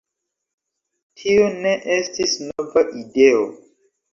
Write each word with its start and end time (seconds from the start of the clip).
Tio 1.23 1.45
ne 1.65 1.75
estis 1.99 2.35
nova 2.47 2.87
ideo. 3.05 3.45